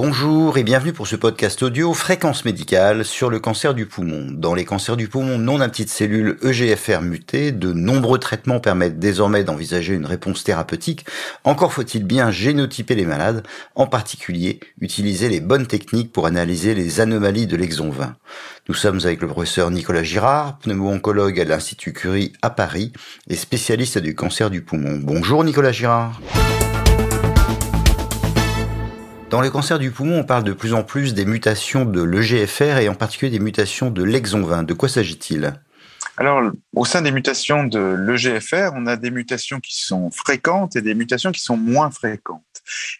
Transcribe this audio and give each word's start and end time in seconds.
Bonjour 0.00 0.56
et 0.58 0.62
bienvenue 0.62 0.92
pour 0.92 1.08
ce 1.08 1.16
podcast 1.16 1.60
audio 1.60 1.92
Fréquence 1.92 2.44
médicale 2.44 3.04
sur 3.04 3.30
le 3.30 3.40
cancer 3.40 3.74
du 3.74 3.84
poumon. 3.84 4.28
Dans 4.30 4.54
les 4.54 4.64
cancers 4.64 4.96
du 4.96 5.08
poumon 5.08 5.38
non 5.38 5.60
à 5.60 5.68
petites 5.68 5.90
cellules 5.90 6.38
EGFR 6.44 7.00
mutées, 7.00 7.50
de 7.50 7.72
nombreux 7.72 8.20
traitements 8.20 8.60
permettent 8.60 9.00
désormais 9.00 9.42
d'envisager 9.42 9.94
une 9.94 10.06
réponse 10.06 10.44
thérapeutique. 10.44 11.04
Encore 11.42 11.72
faut-il 11.72 12.04
bien 12.04 12.30
génotyper 12.30 12.94
les 12.94 13.06
malades, 13.06 13.44
en 13.74 13.88
particulier 13.88 14.60
utiliser 14.80 15.28
les 15.28 15.40
bonnes 15.40 15.66
techniques 15.66 16.12
pour 16.12 16.26
analyser 16.26 16.76
les 16.76 17.00
anomalies 17.00 17.48
de 17.48 17.56
l'exon 17.56 17.90
20. 17.90 18.14
Nous 18.68 18.74
sommes 18.76 19.00
avec 19.02 19.20
le 19.20 19.26
professeur 19.26 19.72
Nicolas 19.72 20.04
Girard, 20.04 20.60
pneumo-oncologue 20.60 21.40
à 21.40 21.44
l'Institut 21.44 21.92
Curie 21.92 22.34
à 22.40 22.50
Paris 22.50 22.92
et 23.28 23.34
spécialiste 23.34 23.98
du 23.98 24.14
cancer 24.14 24.48
du 24.48 24.62
poumon. 24.62 25.00
Bonjour 25.02 25.42
Nicolas 25.42 25.72
Girard. 25.72 26.20
Dans 29.30 29.42
les 29.42 29.50
cancers 29.50 29.78
du 29.78 29.90
poumon, 29.90 30.20
on 30.20 30.24
parle 30.24 30.42
de 30.42 30.54
plus 30.54 30.72
en 30.72 30.82
plus 30.82 31.12
des 31.12 31.26
mutations 31.26 31.84
de 31.84 32.02
l'EGFR 32.02 32.78
et 32.78 32.88
en 32.88 32.94
particulier 32.94 33.30
des 33.30 33.44
mutations 33.44 33.90
de 33.90 34.02
l'exon 34.02 34.42
20. 34.42 34.62
De 34.62 34.72
quoi 34.72 34.88
s'agit-il? 34.88 35.52
Alors, 36.16 36.50
au 36.74 36.86
sein 36.86 37.02
des 37.02 37.12
mutations 37.12 37.64
de 37.64 37.78
l'EGFR, 37.78 38.70
on 38.74 38.86
a 38.86 38.96
des 38.96 39.10
mutations 39.10 39.60
qui 39.60 39.80
sont 39.80 40.10
fréquentes 40.10 40.76
et 40.76 40.82
des 40.82 40.94
mutations 40.94 41.30
qui 41.30 41.42
sont 41.42 41.58
moins 41.58 41.90
fréquentes. 41.90 42.42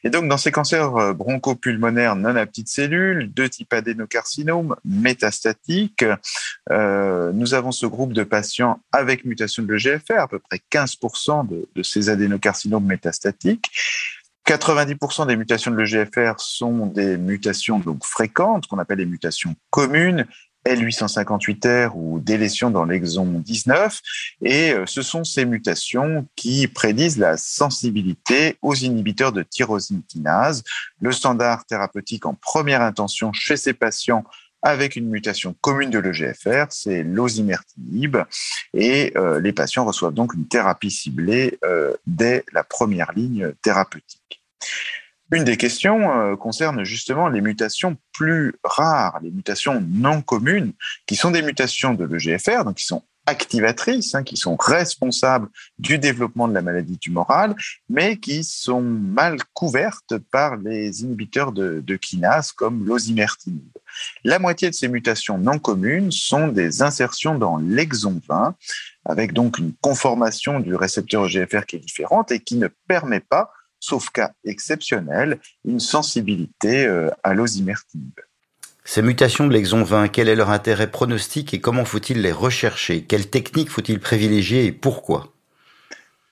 Et 0.05 0.11
donc, 0.11 0.29
dans 0.29 0.37
ces 0.37 0.53
cancers 0.53 0.97
euh, 0.97 1.13
bronchopulmonaires 1.15 2.15
non 2.15 2.37
à 2.37 2.47
petites 2.47 2.69
cellules, 2.69 3.33
de 3.33 3.47
type 3.47 3.73
adénocarcinome 3.73 4.77
métastatique, 4.85 6.05
euh, 6.71 7.33
nous 7.33 7.55
avons 7.55 7.73
ce 7.73 7.87
groupe 7.87 8.13
de 8.13 8.23
patients 8.23 8.81
avec 8.93 9.25
mutation 9.25 9.63
de 9.63 9.73
l'EGFR, 9.73 10.19
à 10.19 10.29
peu 10.29 10.39
près 10.39 10.61
15% 10.71 11.49
de, 11.49 11.69
de 11.75 11.83
ces 11.83 12.11
adénocarcinomes 12.11 12.87
métastatiques. 12.87 13.71
90% 14.49 15.27
des 15.27 15.37
mutations 15.37 15.71
de 15.71 15.77
l'EGFR 15.77 16.39
sont 16.39 16.87
des 16.87 17.19
mutations 17.19 17.79
donc 17.81 18.03
fréquentes, 18.03 18.67
qu'on 18.67 18.79
appelle 18.79 18.97
les 18.97 19.05
mutations 19.05 19.55
communes, 19.69 20.25
L858R 20.67 21.91
ou 21.95 22.19
délétion 22.19 22.71
dans 22.71 22.87
l'exon 22.87 23.27
19. 23.27 24.01
Et 24.43 24.73
euh, 24.73 24.85
ce 24.87 25.03
sont 25.03 25.23
ces 25.23 25.45
mutations 25.45 26.27
qui 26.35 26.67
prédisent 26.67 27.19
la 27.19 27.37
sensibilité 27.37 28.57
aux 28.63 28.75
inhibiteurs 28.75 29.33
de 29.33 29.43
tyrosine 29.43 30.03
kinase. 30.09 30.65
Le 31.01 31.13
standard 31.13 31.67
thérapeutique 31.67 32.25
en 32.25 32.33
première 32.33 32.81
intention 32.81 33.35
chez 33.35 33.59
ces 33.59 33.75
patients 33.75 34.25
avec 34.63 34.97
une 34.97 35.09
mutation 35.09 35.55
commune 35.61 35.91
de 35.91 35.99
l'EGFR, 35.99 36.67
c'est 36.71 37.03
l'osimertinib, 37.03 38.17
et 38.75 39.13
euh, 39.17 39.41
les 39.41 39.53
patients 39.53 39.85
reçoivent 39.85 40.15
donc 40.15 40.35
une 40.35 40.49
thérapie 40.49 40.91
ciblée 40.91 41.59
euh, 41.65 41.95
dès 42.07 42.45
la 42.53 42.65
première 42.65 43.13
ligne 43.13 43.53
thérapeutique. 43.63 44.43
Une 45.31 45.45
des 45.45 45.59
questions 45.59 46.11
euh, 46.11 46.37
concerne 46.37 46.85
justement 46.85 47.29
les 47.29 47.43
mutations 47.43 47.97
plus 48.13 48.55
rares, 48.65 49.21
les 49.23 49.31
mutations 49.31 49.85
non 49.87 50.23
communes, 50.23 50.73
qui 51.07 51.17
sont 51.17 51.31
des 51.31 51.43
mutations 51.43 51.95
de 51.95 52.05
l'EGFR, 52.05 52.65
donc 52.65 52.77
qui 52.77 52.87
sont 52.87 53.05
activatrices, 53.29 54.15
hein, 54.15 54.23
qui 54.23 54.37
sont 54.37 54.57
responsables 54.57 55.49
du 55.79 55.99
développement 55.99 56.49
de 56.49 56.55
la 56.55 56.63
maladie 56.63 56.99
tumorale, 56.99 57.55
mais 57.89 58.17
qui 58.17 58.43
sont 58.43 58.81
mal 58.81 59.39
couvertes 59.53 60.17
par 60.31 60.57
les 60.57 61.03
inhibiteurs 61.03 61.53
de, 61.53 61.81
de 61.85 61.97
kinase 61.97 62.53
comme 62.53 62.87
l'osimertinib. 62.87 63.69
La 64.25 64.39
moitié 64.39 64.71
de 64.71 64.75
ces 64.75 64.89
mutations 64.89 65.37
non 65.37 65.59
communes 65.59 66.11
sont 66.11 66.49
des 66.49 66.83
insertions 66.83 67.37
dans 67.37 67.59
l'exon 67.59 68.21
20, 68.29 68.55
avec 69.05 69.33
donc 69.35 69.59
une 69.59 69.75
conformation 69.81 70.61
du 70.61 70.75
récepteur 70.75 71.27
EGFR 71.27 71.67
qui 71.67 71.77
est 71.77 71.81
différente 71.81 72.33
et 72.33 72.41
qui 72.41 72.57
ne 72.57 72.69
permet 72.87 73.21
pas 73.21 73.53
sauf 73.81 74.11
cas 74.11 74.33
exceptionnel, 74.45 75.39
une 75.65 75.81
sensibilité 75.81 76.87
euh, 76.87 77.11
à 77.23 77.35
l'osimertinib. 77.35 78.19
Ces 78.91 79.03
mutations 79.03 79.47
de 79.47 79.53
l'exon 79.53 79.83
20, 79.83 80.09
quel 80.09 80.31
est 80.31 80.35
leur 80.35 80.49
intérêt 80.49 80.91
pronostique 80.91 81.53
et 81.53 81.61
comment 81.61 81.85
faut-il 81.85 82.23
les 82.23 82.33
rechercher? 82.33 83.03
Quelles 83.03 83.29
techniques 83.29 83.69
faut-il 83.69 84.01
privilégier 84.01 84.65
et 84.65 84.73
pourquoi? 84.73 85.31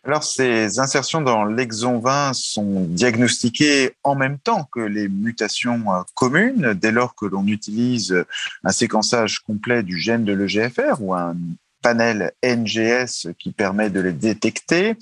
Alors, 0.04 0.24
ces 0.24 0.78
insertions 0.78 1.20
dans 1.20 1.44
l'exon 1.44 1.98
20 1.98 2.32
sont 2.32 2.86
diagnostiquées 2.88 3.92
en 4.04 4.14
même 4.14 4.38
temps 4.38 4.66
que 4.72 4.80
les 4.80 5.06
mutations 5.06 5.92
euh, 5.92 6.00
communes, 6.14 6.72
dès 6.72 6.92
lors 6.92 7.14
que 7.14 7.26
l'on 7.26 7.46
utilise 7.46 8.24
un 8.64 8.72
séquençage 8.72 9.40
complet 9.40 9.82
du 9.82 9.98
gène 9.98 10.24
de 10.24 10.32
l'EGFR 10.32 10.94
ou 11.00 11.12
un 11.12 11.36
panel 11.82 12.32
NGS 12.44 13.28
qui 13.38 13.52
permet 13.52 13.90
de 13.90 14.00
les 14.00 14.12
détecter. 14.12 14.96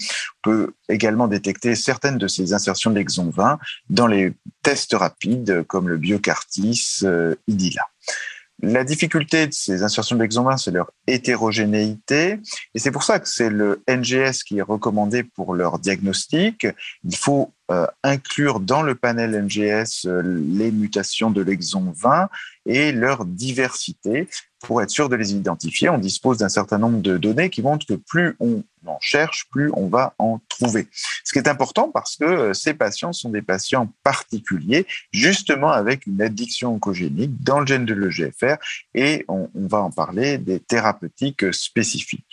On 0.44 0.50
peut 0.50 0.74
également 0.88 1.28
détecter 1.28 1.74
certaines 1.74 2.18
de 2.18 2.28
ces 2.28 2.52
insertions 2.52 2.90
de 2.90 2.96
l'exon 2.96 3.30
20 3.30 3.58
dans 3.90 4.06
les 4.06 4.34
tests 4.62 4.94
rapides 4.94 5.64
comme 5.66 5.88
le 5.88 5.96
Biocartis 5.96 7.00
euh, 7.04 7.34
IDILA. 7.48 7.86
La 8.62 8.84
difficulté 8.84 9.46
de 9.46 9.52
ces 9.52 9.82
insertions 9.82 10.16
de 10.16 10.22
l'exon 10.22 10.44
20, 10.44 10.56
c'est 10.56 10.70
leur 10.70 10.90
hétérogénéité. 11.06 12.38
Et 12.74 12.78
c'est 12.78 12.92
pour 12.92 13.02
ça 13.02 13.18
que 13.18 13.28
c'est 13.28 13.50
le 13.50 13.82
NGS 13.88 14.44
qui 14.44 14.58
est 14.58 14.62
recommandé 14.62 15.24
pour 15.24 15.54
leur 15.54 15.78
diagnostic. 15.78 16.66
Il 17.04 17.16
faut 17.16 17.52
euh, 17.70 17.86
inclure 18.02 18.60
dans 18.60 18.82
le 18.82 18.94
panel 18.94 19.30
NGS 19.42 20.04
euh, 20.04 20.20
les 20.22 20.70
mutations 20.70 21.30
de 21.30 21.40
l'exon 21.40 21.94
20 21.96 22.28
et 22.66 22.92
leur 22.92 23.24
diversité 23.24 24.28
pour 24.60 24.82
être 24.82 24.90
sûr 24.90 25.08
de 25.08 25.16
les 25.16 25.32
identifier. 25.32 25.88
On 25.88 25.96
dispose 25.96 26.38
d'un 26.38 26.50
certain 26.50 26.76
nombre 26.76 27.00
de 27.00 27.16
données 27.16 27.48
qui 27.48 27.62
montrent 27.62 27.86
que 27.86 27.94
plus 27.94 28.36
on 28.38 28.62
en 28.86 28.98
cherche, 29.00 29.46
plus 29.50 29.70
on 29.72 29.88
va 29.88 30.14
en 30.18 30.40
trouver. 30.50 30.88
Ce 31.24 31.32
qui 31.32 31.38
est 31.38 31.48
important 31.48 31.90
parce 31.90 32.16
que 32.16 32.24
euh, 32.24 32.52
ces 32.52 32.74
patients 32.74 33.14
sont 33.14 33.30
des 33.30 33.40
patients 33.40 33.90
particuliers, 34.02 34.86
justement 35.12 35.70
avec 35.70 36.06
une 36.06 36.20
addiction 36.20 36.74
oncogénique 36.74 37.42
dans 37.42 37.60
le 37.60 37.66
gène 37.66 37.86
de 37.86 37.94
l'EGFR, 37.94 38.56
et 38.94 39.24
on 39.28 39.48
va 39.54 39.78
en 39.78 39.90
parler 39.90 40.36
des 40.36 40.60
thérapeutiques 40.60 41.52
spécifiques. 41.54 42.23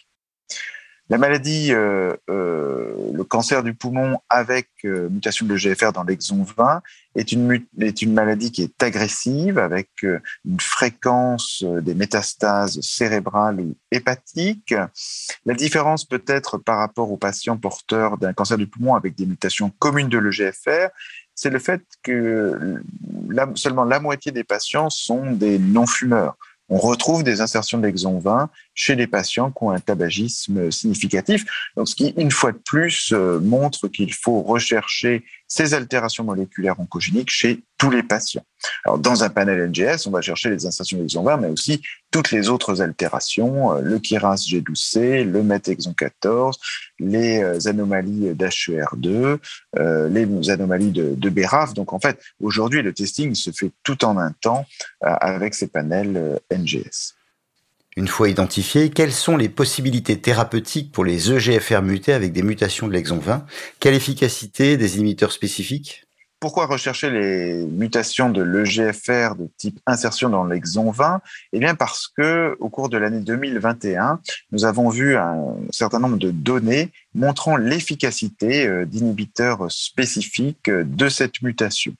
La 1.11 1.17
maladie, 1.17 1.73
euh, 1.73 2.15
euh, 2.29 3.11
le 3.13 3.25
cancer 3.25 3.63
du 3.63 3.73
poumon 3.73 4.19
avec 4.29 4.69
euh, 4.85 5.09
mutation 5.09 5.45
de 5.45 5.53
l'EGFR 5.53 5.91
dans 5.91 6.03
l'exon 6.03 6.41
20 6.55 6.81
est 7.15 7.33
une, 7.33 7.61
est 7.81 8.01
une 8.01 8.13
maladie 8.13 8.49
qui 8.49 8.63
est 8.63 8.81
agressive 8.81 9.57
avec 9.57 9.89
une 10.03 10.59
fréquence 10.61 11.65
des 11.65 11.95
métastases 11.95 12.79
cérébrales 12.79 13.59
ou 13.59 13.75
hépatiques. 13.91 14.73
La 15.45 15.53
différence 15.53 16.05
peut-être 16.05 16.57
par 16.57 16.77
rapport 16.77 17.11
aux 17.11 17.17
patients 17.17 17.57
porteurs 17.57 18.17
d'un 18.17 18.31
cancer 18.31 18.57
du 18.57 18.67
poumon 18.67 18.95
avec 18.95 19.13
des 19.15 19.25
mutations 19.25 19.69
communes 19.79 20.07
de 20.07 20.17
l'EGFR, 20.17 20.91
c'est 21.35 21.49
le 21.49 21.59
fait 21.59 21.81
que 22.03 22.81
seulement 23.55 23.83
la 23.83 23.99
moitié 23.99 24.31
des 24.31 24.45
patients 24.45 24.89
sont 24.89 25.33
des 25.33 25.59
non-fumeurs 25.59 26.37
on 26.71 26.77
retrouve 26.77 27.23
des 27.23 27.41
insertions 27.41 27.77
de 27.77 27.85
l'exon 27.85 28.17
20 28.17 28.49
chez 28.81 28.95
les 28.95 29.05
patients 29.05 29.51
qui 29.51 29.63
ont 29.63 29.69
un 29.69 29.79
tabagisme 29.79 30.71
significatif. 30.71 31.45
Donc, 31.77 31.87
ce 31.87 31.93
qui, 31.93 32.15
une 32.17 32.31
fois 32.31 32.51
de 32.51 32.57
plus, 32.57 33.13
euh, 33.13 33.39
montre 33.39 33.87
qu'il 33.87 34.11
faut 34.11 34.41
rechercher 34.41 35.23
ces 35.47 35.75
altérations 35.75 36.23
moléculaires 36.23 36.79
oncogéniques 36.79 37.29
chez 37.29 37.63
tous 37.77 37.91
les 37.91 38.01
patients. 38.01 38.43
Alors, 38.83 38.97
dans 38.97 39.23
un 39.23 39.29
panel 39.29 39.69
NGS, 39.69 40.07
on 40.07 40.09
va 40.09 40.21
chercher 40.21 40.49
les 40.49 40.65
insertions 40.65 40.97
de 40.97 41.03
l'exon 41.03 41.21
20, 41.21 41.37
mais 41.37 41.49
aussi 41.49 41.83
toutes 42.09 42.31
les 42.31 42.49
autres 42.49 42.81
altérations, 42.81 43.75
euh, 43.75 43.81
le 43.81 43.99
KIRAS 43.99 44.47
G12C, 44.49 45.25
le 45.25 45.43
MET 45.43 45.61
exon 45.67 45.93
14, 45.93 46.57
les 46.97 47.43
euh, 47.43 47.59
anomalies 47.67 48.31
d'HER2, 48.31 49.37
les 50.09 50.49
anomalies 50.49 50.91
de, 50.91 51.13
de 51.13 51.29
BRAF. 51.29 51.75
Donc, 51.75 51.93
en 51.93 51.99
fait, 51.99 52.19
aujourd'hui, 52.41 52.81
le 52.81 52.93
testing 52.93 53.35
se 53.35 53.51
fait 53.51 53.71
tout 53.83 54.03
en 54.05 54.17
un 54.17 54.31
temps 54.31 54.65
avec 55.01 55.53
ces 55.53 55.67
panels 55.67 56.39
NGS. 56.51 57.20
Une 57.97 58.07
fois 58.07 58.29
identifiés, 58.29 58.89
quelles 58.89 59.11
sont 59.11 59.35
les 59.35 59.49
possibilités 59.49 60.21
thérapeutiques 60.21 60.93
pour 60.93 61.03
les 61.03 61.31
EGFR 61.31 61.81
mutés 61.81 62.13
avec 62.13 62.31
des 62.31 62.41
mutations 62.41 62.87
de 62.87 62.93
l'exon 62.93 63.17
20 63.17 63.45
Quelle 63.81 63.95
efficacité 63.95 64.77
des 64.77 64.97
inhibiteurs 64.97 65.33
spécifiques? 65.33 66.05
Pourquoi 66.41 66.65
rechercher 66.65 67.11
les 67.11 67.53
mutations 67.67 68.31
de 68.31 68.41
l'EGFR 68.41 69.35
de 69.35 69.47
type 69.57 69.79
insertion 69.85 70.27
dans 70.27 70.43
l'exon 70.43 70.89
20 70.89 71.21
Eh 71.53 71.59
bien 71.59 71.75
parce 71.75 72.07
que 72.07 72.57
au 72.59 72.67
cours 72.67 72.89
de 72.89 72.97
l'année 72.97 73.19
2021, 73.19 74.19
nous 74.51 74.65
avons 74.65 74.89
vu 74.89 75.15
un 75.15 75.55
certain 75.69 75.99
nombre 75.99 76.17
de 76.17 76.31
données 76.31 76.89
montrant 77.13 77.57
l'efficacité 77.57 78.65
euh, 78.65 78.85
d'inhibiteurs 78.85 79.71
spécifiques 79.71 80.71
de 80.71 81.09
cette 81.09 81.43
mutation. 81.43 81.93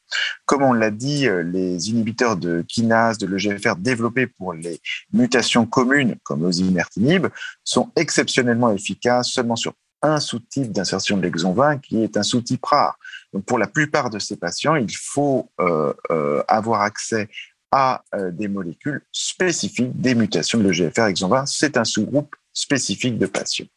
Comme 0.45 0.63
on 0.63 0.73
l'a 0.73 0.89
dit, 0.89 1.27
euh, 1.27 1.43
les 1.43 1.91
inhibiteurs 1.91 2.35
de 2.35 2.65
kinase 2.67 3.19
de 3.19 3.27
l'EGFR 3.27 3.75
développés 3.77 4.25
pour 4.25 4.53
les 4.53 4.81
mutations 5.13 5.67
communes 5.67 6.15
comme 6.23 6.41
l'osimertinib 6.41 7.27
sont 7.63 7.91
exceptionnellement 7.95 8.71
efficaces 8.71 9.27
seulement 9.27 9.55
sur 9.55 9.73
un 10.01 10.19
sous-type 10.19 10.71
d'insertion 10.71 11.17
de 11.17 11.21
l'exon 11.21 11.53
20 11.53 11.77
qui 11.77 12.03
est 12.03 12.17
un 12.17 12.23
sous-type 12.23 12.65
rare. 12.65 12.97
Pour 13.45 13.57
la 13.57 13.67
plupart 13.67 14.09
de 14.09 14.19
ces 14.19 14.35
patients, 14.35 14.75
il 14.75 14.93
faut 14.95 15.49
euh, 15.59 15.93
euh, 16.11 16.43
avoir 16.47 16.81
accès 16.81 17.29
à 17.71 18.03
euh, 18.13 18.29
des 18.31 18.49
molécules 18.49 19.01
spécifiques 19.11 19.99
des 19.99 20.15
mutations 20.15 20.59
de 20.59 20.67
l'EGFR 20.67 21.05
exon 21.05 21.29
20. 21.29 21.45
C'est 21.45 21.77
un 21.77 21.85
sous-groupe 21.85 22.35
spécifique 22.51 23.17
de 23.17 23.27
patients. 23.27 23.67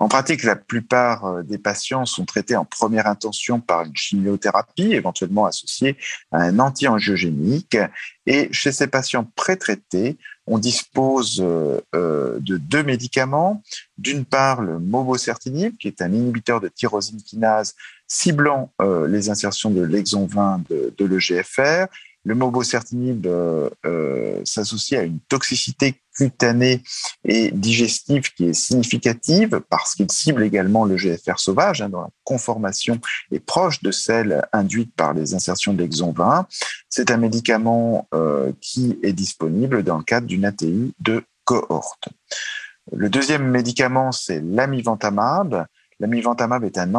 En 0.00 0.08
pratique, 0.08 0.42
la 0.42 0.56
plupart 0.56 1.42
des 1.42 1.56
patients 1.56 2.04
sont 2.04 2.26
traités 2.26 2.56
en 2.56 2.66
première 2.66 3.06
intention 3.06 3.58
par 3.58 3.84
une 3.84 3.96
chimiothérapie, 3.96 4.92
éventuellement 4.92 5.46
associée 5.46 5.96
à 6.30 6.42
un 6.42 6.58
anti-angiogénique. 6.58 7.78
Et 8.26 8.50
chez 8.52 8.70
ces 8.70 8.86
patients 8.86 9.24
pré-traités, 9.34 10.18
on 10.46 10.58
dispose 10.58 11.38
de 11.38 12.56
deux 12.58 12.82
médicaments. 12.82 13.62
D'une 13.96 14.26
part, 14.26 14.60
le 14.60 14.78
mobocertinib, 14.78 15.78
qui 15.78 15.88
est 15.88 16.02
un 16.02 16.12
inhibiteur 16.12 16.60
de 16.60 16.68
tyrosine 16.68 17.22
kinase 17.22 17.74
ciblant 18.08 18.72
les 19.08 19.30
insertions 19.30 19.70
de 19.70 19.82
l'exon 19.82 20.26
20 20.26 20.62
de, 20.68 20.94
de 20.96 21.04
l'EGFR, 21.04 21.86
le 22.26 22.34
mobocertinib 22.34 23.24
euh, 23.26 23.70
euh, 23.86 24.40
s'associe 24.44 25.00
à 25.00 25.04
une 25.04 25.20
toxicité 25.20 25.94
cutanée 26.12 26.82
et 27.24 27.52
digestive 27.52 28.32
qui 28.34 28.46
est 28.46 28.52
significative 28.52 29.60
parce 29.70 29.94
qu'il 29.94 30.10
cible 30.10 30.42
également 30.42 30.84
le 30.84 30.96
GFR 30.96 31.38
sauvage, 31.38 31.82
hein, 31.82 31.88
dont 31.88 32.00
la 32.00 32.10
conformation 32.24 32.98
est 33.30 33.38
proche 33.38 33.80
de 33.80 33.92
celle 33.92 34.44
induite 34.52 34.92
par 34.96 35.14
les 35.14 35.34
insertions 35.34 35.72
de 35.72 35.78
l'exon 35.78 36.10
20. 36.10 36.48
C'est 36.88 37.12
un 37.12 37.16
médicament 37.16 38.08
euh, 38.12 38.50
qui 38.60 38.98
est 39.04 39.12
disponible 39.12 39.84
dans 39.84 39.98
le 39.98 40.04
cadre 40.04 40.26
d'une 40.26 40.44
ATU 40.44 40.90
de 40.98 41.22
cohorte. 41.44 42.08
Le 42.92 43.08
deuxième 43.08 43.48
médicament, 43.48 44.10
c'est 44.10 44.40
l'amivantamab. 44.40 45.66
L'amivantamab 46.00 46.64
est 46.64 46.78
un 46.78 46.92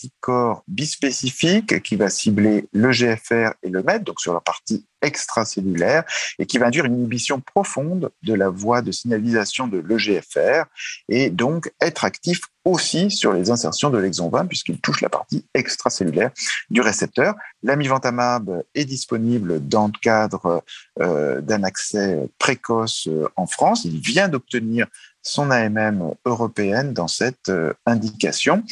anticorps 0.00 0.64
bispécifique 0.68 1.82
qui 1.82 1.96
va 1.96 2.08
cibler 2.08 2.68
le 2.72 2.90
GFR 2.90 3.52
et 3.62 3.68
le 3.68 3.82
MET, 3.82 4.00
donc 4.00 4.20
sur 4.20 4.32
la 4.32 4.40
partie 4.40 4.86
extracellulaire, 5.02 6.04
et 6.38 6.46
qui 6.46 6.58
va 6.58 6.66
induire 6.66 6.84
une 6.84 6.94
inhibition 6.94 7.40
profonde 7.40 8.10
de 8.22 8.34
la 8.34 8.48
voie 8.48 8.82
de 8.82 8.92
signalisation 8.92 9.66
de 9.66 9.78
l'EGFR, 9.78 10.64
et 11.08 11.30
donc 11.30 11.72
être 11.80 12.04
actif 12.04 12.40
aussi 12.64 13.10
sur 13.10 13.32
les 13.32 13.50
insertions 13.50 13.88
de 13.88 13.96
l'exon 13.96 14.28
20, 14.28 14.46
puisqu'il 14.46 14.78
touche 14.78 15.00
la 15.00 15.08
partie 15.08 15.46
extracellulaire 15.54 16.30
du 16.68 16.82
récepteur. 16.82 17.34
L'amivantamab 17.62 18.62
est 18.74 18.84
disponible 18.84 19.66
dans 19.66 19.86
le 19.86 19.98
cadre 20.02 20.62
euh, 21.00 21.40
d'un 21.40 21.64
accès 21.64 22.28
précoce 22.38 23.08
euh, 23.08 23.26
en 23.36 23.46
France. 23.46 23.86
Il 23.86 23.98
vient 24.00 24.28
d'obtenir 24.28 24.86
son 25.22 25.50
AMM 25.50 26.14
européenne 26.24 26.92
dans 26.92 27.08
cette 27.08 27.48
euh, 27.48 27.72
indication. 27.86 28.62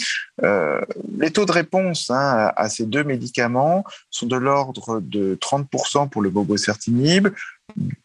Euh, 0.43 0.81
les 1.19 1.31
taux 1.31 1.45
de 1.45 1.53
réponse 1.53 2.11
hein, 2.11 2.53
à 2.56 2.69
ces 2.69 2.87
deux 2.87 3.05
médicaments 3.05 3.85
sont 4.11 4.27
de 4.27 4.37
l'ordre 4.37 5.00
de 5.00 5.37
30% 5.41 6.09
pour 6.09 6.23
le 6.23 6.31
bobocertinib, 6.31 7.29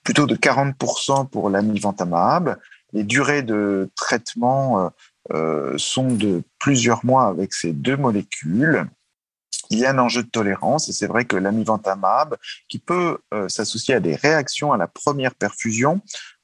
plutôt 0.03 0.25
de 0.25 0.35
40% 0.35 1.29
pour 1.29 1.49
l'amivantamab. 1.49 2.57
Les 2.91 3.03
durées 3.03 3.43
de 3.43 3.89
traitement 3.95 4.91
euh, 5.31 5.73
sont 5.77 6.11
de 6.11 6.43
plusieurs 6.59 7.05
mois 7.05 7.27
avec 7.27 7.53
ces 7.53 7.71
deux 7.71 7.97
molécules 7.97 8.85
il 9.69 9.79
y 9.79 9.85
a 9.85 9.91
un 9.91 9.97
enjeu 9.97 10.21
de 10.21 10.29
tolérance 10.29 10.87
et 10.89 10.93
c'est 10.93 11.07
vrai 11.07 11.25
que 11.25 11.35
l'amivantamab, 11.35 12.35
qui 12.69 12.77
peut 12.77 13.17
s'associer 13.47 13.95
à 13.95 13.99
des 13.99 14.13
réactions 14.13 14.71
à 14.71 14.77
la 14.77 14.87
première 14.87 15.33
perfusion, 15.33 16.01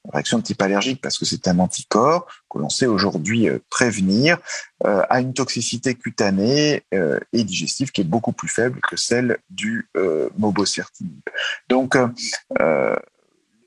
réaction 0.08 0.38
de 0.38 0.42
type 0.42 0.60
allergique 0.62 1.00
parce 1.00 1.18
que 1.18 1.24
c'est 1.24 1.46
un 1.48 1.58
anticorps 1.58 2.26
que 2.50 2.58
l'on 2.58 2.68
sait 2.68 2.86
aujourd'hui 2.86 3.48
euh, 3.48 3.58
prévenir, 3.70 4.38
euh, 4.86 5.02
a 5.08 5.20
une 5.20 5.34
toxicité 5.34 5.94
cutanée 5.94 6.82
euh, 6.94 7.20
et 7.32 7.44
digestive 7.44 7.92
qui 7.92 8.00
est 8.00 8.04
beaucoup 8.04 8.32
plus 8.32 8.48
faible 8.48 8.80
que 8.80 8.96
celle 8.96 9.38
du 9.50 9.88
mobocertinib. 10.38 11.20
Donc, 11.68 11.96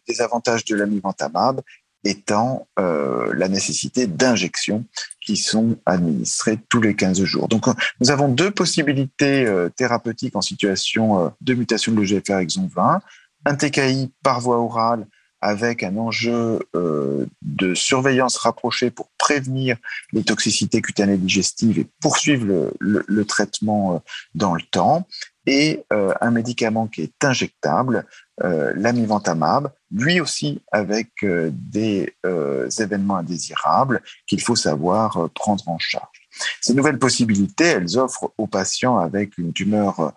les 0.08 0.22
avantages 0.22 0.66
de 0.66 0.76
l'amivantamab 0.76 1.62
étant 2.04 2.68
la 2.78 3.48
nécessité 3.48 4.08
d'injections 4.08 4.86
qui 5.22 5.38
sont 5.38 5.78
administrées 5.86 6.60
tous 6.70 6.82
les 6.82 6.96
15 6.96 7.24
jours. 7.24 7.48
Donc, 7.48 7.66
nous 8.00 8.12
avons 8.12 8.28
deux 8.28 8.52
possibilités 8.52 9.48
thérapeutiques 9.76 10.36
en 10.36 10.42
situation 10.42 11.34
de 11.42 11.54
mutation 11.54 11.92
de 11.92 12.02
l'EGFR 12.02 12.40
exon 12.40 12.70
20, 12.74 13.02
un 13.46 13.56
TKI 13.56 14.12
par 14.24 14.40
voie 14.42 14.60
orale 14.60 15.08
avec 15.44 15.84
un 15.84 15.98
enjeu 15.98 16.60
euh, 16.74 17.26
de 17.42 17.76
surveillance 17.76 18.38
rapprochée 18.38 18.92
pour 18.92 19.10
prévenir 19.18 19.76
les 20.14 20.24
toxicités 20.24 20.82
cutanées 20.82 21.18
digestives 21.18 21.80
et 21.80 21.88
poursuivre 22.02 22.72
le, 22.80 23.26
traitement 23.26 23.96
euh, 23.96 24.00
dans 24.36 24.56
le 24.56 24.62
temps, 24.72 25.06
et 25.46 25.84
euh, 25.92 26.14
un 26.22 26.32
médicament 26.32 26.88
qui 26.88 27.02
est 27.02 27.26
injectable, 27.26 28.06
l'amivantamab, 28.42 29.72
lui 29.92 30.20
aussi 30.20 30.60
avec 30.72 31.10
des 31.22 32.16
événements 32.80 33.18
indésirables 33.18 34.02
qu'il 34.26 34.42
faut 34.42 34.56
savoir 34.56 35.30
prendre 35.36 35.70
en 35.70 35.78
charge. 35.78 36.28
Ces 36.62 36.74
nouvelles 36.74 36.98
possibilités, 36.98 37.66
elles 37.66 38.00
offrent 38.00 38.34
aux 38.40 38.48
patients 38.48 38.98
avec 38.98 39.38
une 39.38 39.54
tumeur 39.54 40.14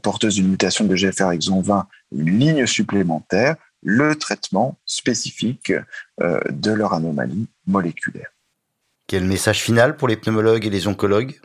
porteuse 0.00 0.36
d'une 0.36 0.48
mutation 0.48 0.86
de 0.86 0.96
GFR 0.96 1.32
exon 1.32 1.60
20 1.60 1.86
une 2.12 2.38
ligne 2.38 2.66
supplémentaire 2.66 3.56
le 3.82 4.14
traitement 4.14 4.78
spécifique 4.86 5.72
euh, 6.20 6.40
de 6.50 6.72
leur 6.72 6.94
anomalie 6.94 7.48
moléculaire. 7.66 8.28
Quel 9.06 9.24
message 9.24 9.60
final 9.60 9.96
pour 9.96 10.08
les 10.08 10.16
pneumologues 10.16 10.64
et 10.66 10.70
les 10.70 10.86
oncologues? 10.86 11.40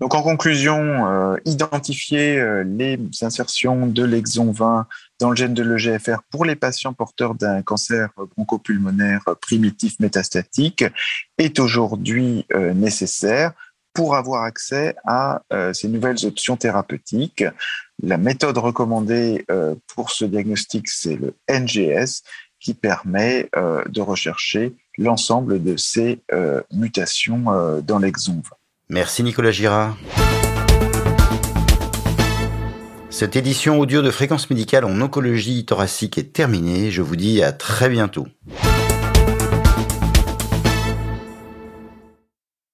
Donc 0.00 0.14
en 0.14 0.22
conclusion, 0.22 1.06
euh, 1.06 1.36
identifier 1.44 2.36
euh, 2.36 2.64
les 2.64 2.98
insertions 3.20 3.86
de 3.86 4.02
l'exon 4.02 4.50
20 4.50 4.88
dans 5.20 5.30
le 5.30 5.36
gène 5.36 5.54
de 5.54 5.62
l'EGFR 5.62 6.22
pour 6.30 6.44
les 6.44 6.56
patients 6.56 6.94
porteurs 6.94 7.36
d'un 7.36 7.62
cancer 7.62 8.08
bronchopulmonaire 8.34 9.22
primitif 9.40 10.00
métastatique 10.00 10.84
est 11.38 11.60
aujourd'hui 11.60 12.44
nécessaire 12.74 13.52
pour 13.92 14.16
avoir 14.16 14.42
accès 14.44 14.94
à 15.04 15.42
ces 15.72 15.88
nouvelles 15.88 16.24
options 16.24 16.56
thérapeutiques. 16.56 17.44
La 18.04 18.18
méthode 18.18 18.58
recommandée 18.58 19.44
euh, 19.48 19.76
pour 19.94 20.10
ce 20.10 20.24
diagnostic, 20.24 20.88
c'est 20.88 21.14
le 21.14 21.34
NGS, 21.48 22.22
qui 22.58 22.74
permet 22.74 23.48
euh, 23.56 23.84
de 23.88 24.00
rechercher 24.00 24.74
l'ensemble 24.98 25.62
de 25.62 25.76
ces 25.76 26.20
euh, 26.32 26.62
mutations 26.72 27.44
dans 27.80 27.98
l'exon 28.00 28.34
20. 28.34 28.42
Merci 28.88 29.22
Nicolas 29.22 29.52
Girard. 29.52 29.96
Cette 33.08 33.36
édition 33.36 33.78
audio 33.78 34.02
de 34.02 34.10
Fréquence 34.10 34.50
médicale 34.50 34.84
en 34.84 35.00
oncologie 35.00 35.64
thoracique 35.64 36.18
est 36.18 36.32
terminée. 36.32 36.90
Je 36.90 37.02
vous 37.02 37.16
dis 37.16 37.42
à 37.42 37.52
très 37.52 37.88
bientôt. 37.88 38.26